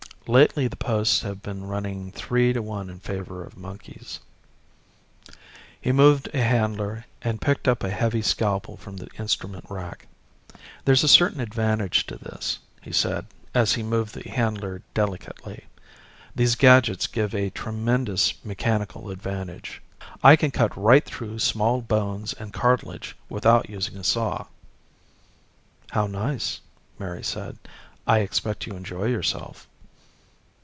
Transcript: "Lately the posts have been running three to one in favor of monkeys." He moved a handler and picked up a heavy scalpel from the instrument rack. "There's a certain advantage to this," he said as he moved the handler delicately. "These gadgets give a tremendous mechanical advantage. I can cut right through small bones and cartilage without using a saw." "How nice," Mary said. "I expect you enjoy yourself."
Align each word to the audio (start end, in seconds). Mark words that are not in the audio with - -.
"Lately 0.27 0.69
the 0.69 0.77
posts 0.77 1.21
have 1.23 1.41
been 1.41 1.65
running 1.67 2.13
three 2.13 2.53
to 2.53 2.61
one 2.61 2.89
in 2.89 2.99
favor 3.01 3.43
of 3.43 3.57
monkeys." 3.57 4.21
He 5.81 5.91
moved 5.91 6.29
a 6.33 6.41
handler 6.41 7.03
and 7.21 7.41
picked 7.41 7.67
up 7.67 7.83
a 7.83 7.89
heavy 7.89 8.21
scalpel 8.21 8.77
from 8.77 8.95
the 8.95 9.09
instrument 9.19 9.65
rack. 9.67 10.07
"There's 10.85 11.03
a 11.03 11.07
certain 11.09 11.41
advantage 11.41 12.05
to 12.05 12.17
this," 12.17 12.59
he 12.81 12.93
said 12.93 13.25
as 13.53 13.73
he 13.73 13.83
moved 13.83 14.13
the 14.13 14.29
handler 14.29 14.83
delicately. 14.93 15.65
"These 16.33 16.55
gadgets 16.55 17.07
give 17.07 17.33
a 17.35 17.49
tremendous 17.49 18.33
mechanical 18.45 19.09
advantage. 19.09 19.81
I 20.23 20.37
can 20.37 20.51
cut 20.51 20.77
right 20.77 21.03
through 21.03 21.39
small 21.39 21.81
bones 21.81 22.31
and 22.33 22.53
cartilage 22.53 23.17
without 23.27 23.69
using 23.69 23.97
a 23.97 24.03
saw." 24.03 24.45
"How 25.89 26.07
nice," 26.07 26.61
Mary 26.99 27.23
said. 27.23 27.57
"I 28.07 28.19
expect 28.19 28.65
you 28.65 28.73
enjoy 28.77 29.07
yourself." 29.07 29.67